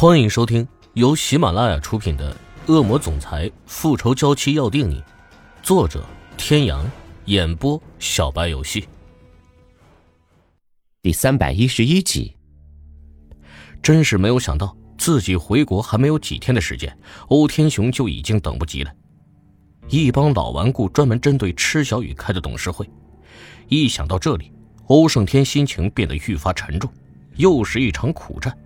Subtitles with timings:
[0.00, 2.34] 欢迎收听由喜马拉雅出品的
[2.72, 4.98] 《恶魔总裁复仇娇妻要定你》，
[5.62, 6.02] 作者：
[6.38, 6.90] 天阳，
[7.26, 8.88] 演播：小白游戏。
[11.02, 12.34] 第三百一十一集。
[13.82, 16.98] 真是没有想到，自己回国还没有几天的时间，
[17.28, 18.90] 欧天雄就已经等不及了。
[19.90, 22.88] 一帮老顽固专门针对池小雨开的董事会，
[23.68, 24.50] 一想到这里，
[24.86, 26.90] 欧胜天心情变得愈发沉重，
[27.36, 28.56] 又是一场苦战。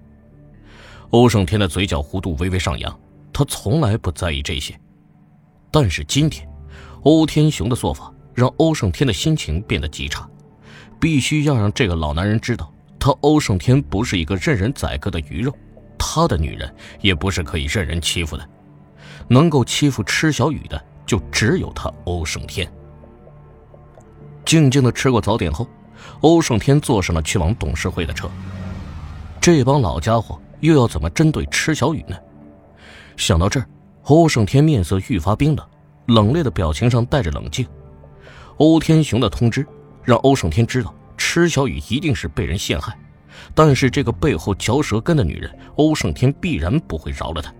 [1.10, 3.00] 欧胜天的嘴角弧度微微上扬，
[3.32, 4.78] 他从来不在意这些，
[5.70, 6.48] 但是今天，
[7.02, 10.28] 欧天雄的做法让欧胜天的心情变得极差，
[11.00, 15.56] 必须要让这个老男人知道，他欧胜天不是一个任人宰割的鱼肉，
[15.96, 18.48] 他的女人也不是可以任人欺负的，
[19.28, 22.68] 能够欺负池小雨的就只有他欧胜天。
[24.44, 25.66] 静静的吃过早点后，
[26.22, 28.28] 欧胜天坐上了去往董事会的车，
[29.40, 30.40] 这帮老家伙。
[30.60, 32.16] 又要怎么针对池小雨呢？
[33.16, 33.66] 想到这儿，
[34.04, 35.66] 欧胜天面色愈发冰冷，
[36.06, 37.66] 冷冽的表情上带着冷静。
[38.56, 39.66] 欧天雄的通知
[40.02, 42.96] 让欧胜天知道池小雨一定是被人陷害，
[43.54, 47.52] 但是这个背后嚼舌根的女人，欧胜天必然不会饶了她。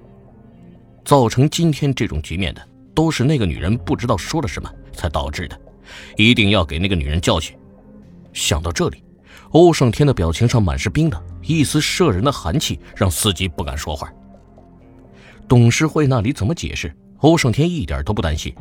[1.05, 5.61] 造成今天这种局面的，都是那个女人不知道说了什么才导致的，
[6.17, 7.57] 一定要给那个女人教训。
[8.33, 9.03] 想到这里。
[9.55, 14.13] 欧胜天的表情上满是冰的，一丝摄人的寒气让司机不敢说话。
[15.47, 16.93] 董事会那里怎么解释？
[17.19, 18.53] 欧胜天一点都不担心，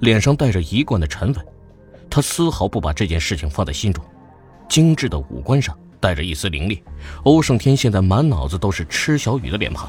[0.00, 1.46] 脸上带着一贯的沉稳，
[2.10, 4.04] 他丝毫不把这件事情放在心中。
[4.68, 6.82] 精致的五官上带着一丝凌冽，
[7.22, 9.88] 欧胜天现在满脑子都是吃小雨的脸庞。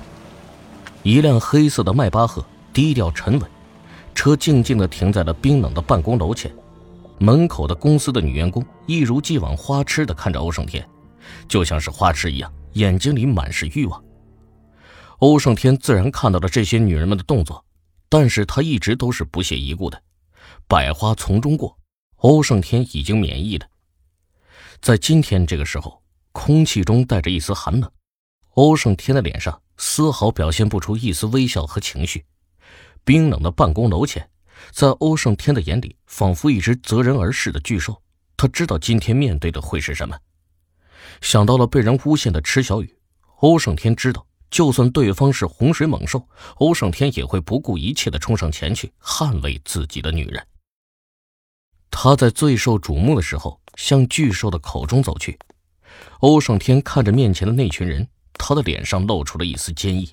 [1.01, 3.49] 一辆黑色的迈巴赫低调沉稳，
[4.13, 6.53] 车静静地停在了冰冷的办公楼前。
[7.19, 10.87] 门口的公司的女员工一如既往花痴的看着欧胜天，
[11.47, 14.03] 就像是花痴一样，眼睛里满是欲望。
[15.19, 17.63] 欧胜天自然看到了这些女人们的动作，
[18.09, 20.01] 但是他一直都是不屑一顾的。
[20.67, 21.77] 百花丛中过，
[22.17, 23.65] 欧胜天已经免疫了。
[24.81, 26.01] 在今天这个时候，
[26.33, 27.89] 空气中带着一丝寒冷，
[28.51, 32.25] 欧胜天的脸上丝毫表现不出一丝微笑和情绪。
[33.05, 34.29] 冰冷的办公楼前。
[34.71, 38.01] 在欧胜天的眼里，仿佛一只择人而噬的巨兽。
[38.37, 40.17] 他知道今天面对的会是什么。
[41.21, 42.97] 想到了被人诬陷的池小雨，
[43.37, 50.45] 欧胜天知道，就算对方是洪水猛兽，欧胜天也会不顾一切的冲上前去捍卫自己的女人。
[51.89, 55.39] 他在最受瞩目的时候向巨兽的口中走去。
[56.19, 60.09] 欧胜天看着面前的那群人，他的脸上露出了一丝坚毅。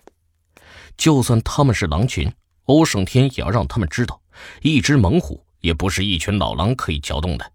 [0.97, 2.33] 就算他们是狼群，
[2.67, 4.22] 欧胜天也要让他们知道。
[4.63, 7.53] 一只猛虎也不是一群老狼可以搅动的。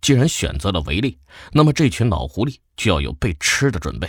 [0.00, 1.14] 既然选择了围猎，
[1.52, 4.08] 那么这群老狐狸就要有被吃的准备。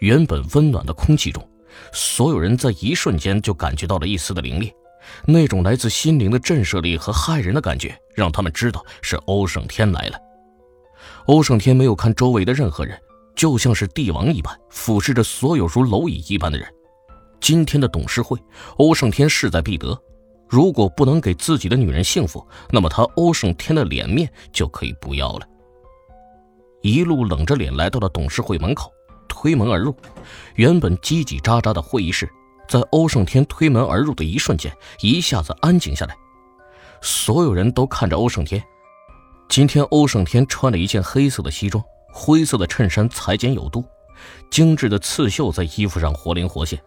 [0.00, 1.48] 原本温暖的空气中，
[1.92, 4.72] 所有人在一瞬间就感觉到了一丝的凌冽，
[5.24, 10.18] 那种来自心灵的震慑力和骇人的感觉，让他们知道是欧胜天来了。
[11.26, 13.00] 欧胜天没有看周围的任何人，
[13.34, 16.68] 就像是帝王一般，俯视着所有如蝼蚁一般的人。
[17.40, 18.38] 今天的董事会，
[18.76, 19.98] 欧胜天势在必得。
[20.48, 25.46] 如果不能给自己的女人幸福，那么他欧胜天的脸面就可以不要了。
[26.80, 28.90] 一路冷着脸来到了董事会门口，
[29.28, 29.94] 推门而入。
[30.54, 32.28] 原本叽叽喳喳的会议室，
[32.68, 36.16] 在欧胜天推门而入的一瞬间，一下子安静下来。
[37.02, 38.62] 所有人都看着欧胜天。
[39.48, 41.82] 今天欧胜天穿了一件黑色的西装，
[42.12, 43.84] 灰色的衬衫裁剪有度，
[44.50, 46.80] 精致的刺绣在衣服上活灵活现。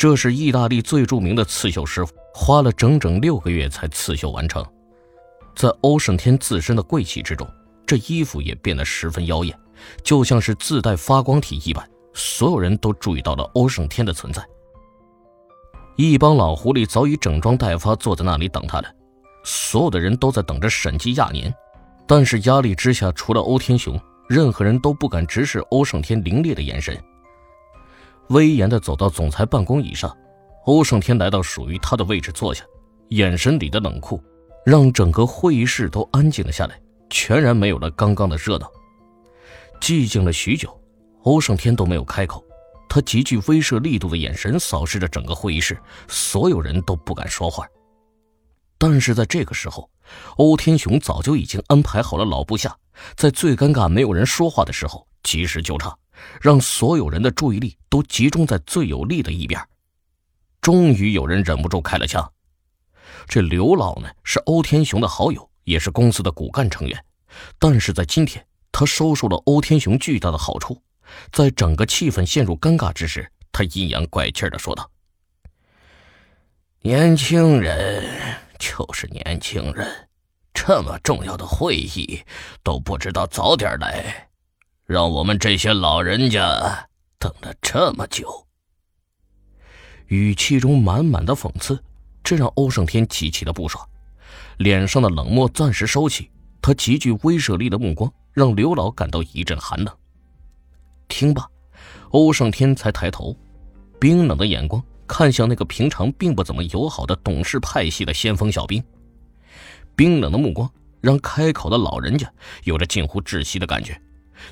[0.00, 4.64] 这是意大利最著名的刺绣师傅，花了整整六个月才刺绣完成。
[5.54, 7.46] 在欧胜天自身的贵气之中，
[7.86, 9.54] 这衣服也变得十分妖艳，
[10.02, 11.86] 就像是自带发光体一般。
[12.14, 14.42] 所有人都注意到了欧胜天的存在。
[15.96, 18.88] 一帮老狐狸早已整装待发，坐在那里等他了。
[19.44, 21.54] 所有的人都在等着审计亚年，
[22.06, 24.00] 但是压力之下，除了欧天雄，
[24.30, 26.98] 任何人都不敢直视欧胜天凌冽的眼神。
[28.30, 30.16] 威严地走到总裁办公椅上，
[30.64, 32.64] 欧胜天来到属于他的位置坐下，
[33.08, 34.22] 眼神里的冷酷
[34.64, 38.70] 让整个会议室都安静了下来，全然没有了刚刚的热闹。
[39.80, 40.80] 寂静了许久，
[41.24, 42.44] 欧胜天都没有开口，
[42.88, 45.76] 他极具威慑力度的眼神扫视着整个会议室，
[46.06, 47.66] 所有人都不敢说话。
[48.78, 49.90] 但是在这个时候，
[50.36, 52.76] 欧天雄早就已经安排好了老部下，
[53.16, 55.98] 在最尴尬没有人说话的时候及时救场。
[56.40, 59.60] 让所有人的注意力都集中在最有利的一边。
[60.60, 62.32] 终于有人忍不住开了枪。
[63.26, 67.04] 这刘老呢，是欧天雄的好友，也是公司的骨干成员。
[67.58, 70.82] 但是在今天，他收受了欧天雄巨大的好处。
[71.32, 74.90] 在整个气氛陷入尴尬之时，他阴阳怪气的说道
[76.82, 78.08] ：“年轻人
[78.58, 80.08] 就是年轻人，
[80.54, 82.22] 这么重要的会议
[82.62, 84.29] 都不知道早点来，
[84.90, 88.44] 让我们这些老人家等了这么久。”
[90.08, 91.80] 语气中满满的讽刺，
[92.24, 93.88] 这让欧胜天极其的不爽，
[94.58, 96.28] 脸上的冷漠暂时收起，
[96.60, 99.96] 他极具威慑力的目光让刘老感到一阵寒冷。
[101.06, 101.48] 听罢，
[102.08, 103.36] 欧胜天才抬头，
[104.00, 108.82] 冰冷的眼光看向那个平常并不怎么友好的董事派系的先锋小兵，
[109.94, 110.68] 冰冷的目光
[111.00, 112.28] 让开口的老人家
[112.64, 113.96] 有着近乎窒息的感觉，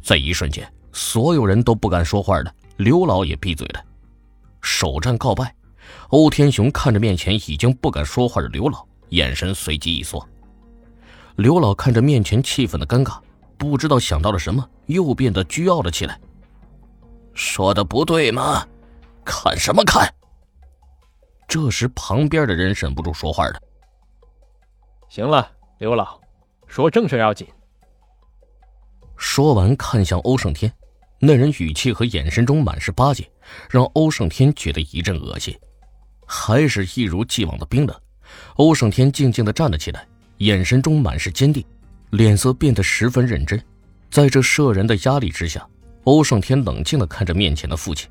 [0.03, 3.85] 在一瞬间，所有人都不敢说话了，刘老也闭嘴了。
[4.61, 5.55] 首战告败，
[6.09, 10.27] 欧天雄看着面前已经不敢说话的刘老，眼神随即一缩。
[11.37, 13.19] 刘老看着面前气氛的尴尬，
[13.57, 16.19] 不知道想到了什么，又变得倨傲了起来。
[17.35, 18.67] 说的不对吗？
[19.25, 20.13] 看什么看？
[21.47, 23.61] 这时旁边的人忍不住说话了
[25.09, 26.21] ：“行了，刘老，
[26.67, 27.47] 说正事要紧。”
[29.19, 30.73] 说完，看向欧胜天。
[31.21, 33.29] 那人语气和眼神中满是巴结，
[33.69, 35.55] 让欧胜天觉得一阵恶心。
[36.25, 38.01] 还是一如既往的冰冷。
[38.57, 40.07] 欧胜天静静的站了起来，
[40.39, 41.65] 眼神中满是坚定，
[42.11, 43.61] 脸色变得十分认真。
[44.11, 45.67] 在这摄人的压力之下，
[46.05, 48.09] 欧胜天冷静的看着面前的父亲。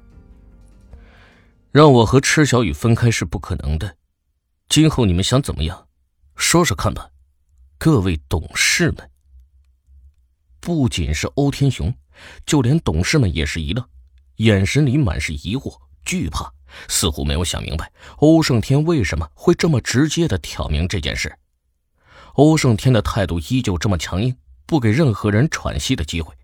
[1.72, 3.96] 让我和池小雨分开是不可能的，
[4.68, 5.88] 今后你们想怎么样，
[6.36, 7.08] 说说看吧，
[7.78, 9.10] 各位董事们。
[10.68, 11.96] 不仅是欧天雄。
[12.46, 13.88] 就连董事们也是一愣，
[14.38, 16.52] 眼神里满是疑惑、惧怕，
[16.90, 21.34] 似乎没有想明白欧胜天为什么会这么直接的挑明这件事。
[22.34, 24.36] 欧胜天的态度依旧这么强硬，
[24.66, 26.36] 不给任何人喘息的机会，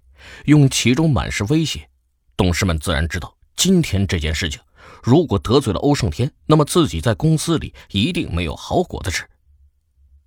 [0.46, 1.90] 用其中满是威胁。
[2.38, 4.62] 董事们自然知道，今天这件事情
[5.04, 9.26] 如果得罪了欧胜天，那么自己在公司里一定没有好果子吃。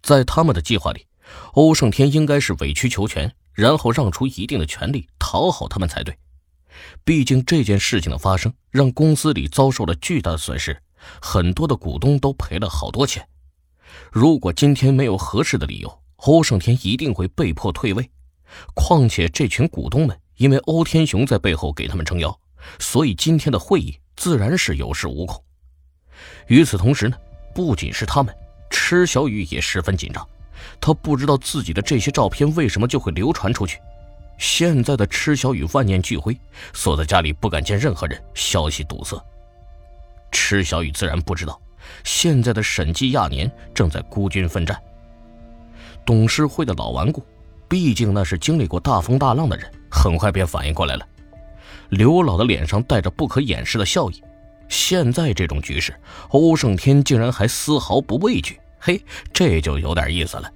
[0.02, 1.06] 在他们的计划里，
[1.54, 3.34] 欧胜天应该是委曲求全。
[3.56, 6.16] 然后让出一定的权利讨好他们才对，
[7.04, 10.80] 毕竟这件事情的发生让公司里遭受了巨大的损失，
[11.22, 13.26] 很多的股东都赔了好多钱。
[14.12, 18.10] 如果今天没有合适的理由，欧胜天一定会被迫退位。
[18.74, 22.38] 况且这群股东们因为欧天雄在背后给他们撑腰，
[22.78, 25.42] 所以今天的会议自然是有恃无恐。
[26.48, 27.16] 与此同时呢，
[27.54, 28.34] 不仅是他们，
[28.68, 30.28] 池小雨也十分紧张。
[30.80, 33.78] 他不知道自己的这些照片为什么就会流传出去。
[34.38, 36.38] 现在的池小雨万念俱灰，
[36.72, 39.16] 锁在家里不敢见任何人，消息堵塞。
[40.30, 41.58] 池小雨自然不知道，
[42.04, 44.78] 现在的审计亚年正在孤军奋战。
[46.04, 47.24] 董事会的老顽固，
[47.66, 51.08] 毕竟那是经历过大风大浪的人，很快便反应过来了。
[51.88, 54.22] 刘老的脸上带着不可掩饰的笑意。
[54.68, 55.94] 现在这种局势，
[56.30, 58.60] 欧胜天竟然还丝毫不畏惧。
[58.86, 59.02] 嘿，
[59.32, 60.48] 这就有点意思了。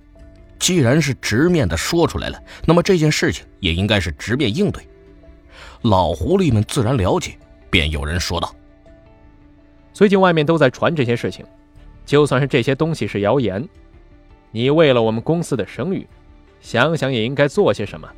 [0.61, 4.81] 既然是直面的说出来了，那么这件事情也应该是直面应对。
[5.83, 7.37] 老狐狸们自然了解，
[7.71, 8.55] 便有人说道
[9.93, 11.45] ：“最近外面都在传这些事情，
[12.07, 13.69] 就算是这些东西是谣言，
[14.53, 16.07] 你为了我们公司的声誉，
[16.61, 18.09] 想想也应该做些什么。”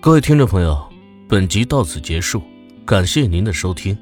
[0.00, 0.90] 各位听众朋友，
[1.28, 2.42] 本集到此结束，
[2.86, 3.94] 感谢您的收听。